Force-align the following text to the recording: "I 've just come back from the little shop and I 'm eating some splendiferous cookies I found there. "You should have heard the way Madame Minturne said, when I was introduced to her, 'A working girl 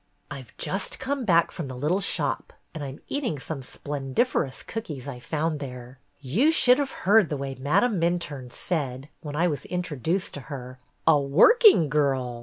"I 0.31 0.41
've 0.41 0.51
just 0.57 0.97
come 0.97 1.25
back 1.25 1.51
from 1.51 1.67
the 1.67 1.77
little 1.77 1.99
shop 1.99 2.53
and 2.73 2.83
I 2.83 2.87
'm 2.87 3.01
eating 3.07 3.37
some 3.37 3.61
splendiferous 3.61 4.63
cookies 4.63 5.07
I 5.07 5.19
found 5.19 5.59
there. 5.59 5.99
"You 6.19 6.49
should 6.49 6.79
have 6.79 6.89
heard 7.05 7.29
the 7.29 7.37
way 7.37 7.53
Madame 7.53 7.99
Minturne 8.01 8.51
said, 8.51 9.09
when 9.19 9.35
I 9.35 9.47
was 9.47 9.65
introduced 9.65 10.33
to 10.33 10.39
her, 10.49 10.79
'A 11.05 11.21
working 11.21 11.87
girl 11.87 12.39